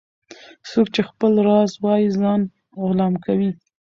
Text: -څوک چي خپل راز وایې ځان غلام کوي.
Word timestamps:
-څوک 0.69 0.87
چي 0.95 1.01
خپل 1.09 1.31
راز 1.47 1.71
وایې 1.83 2.09
ځان 2.19 2.41
غلام 2.85 3.13
کوي. 3.25 3.51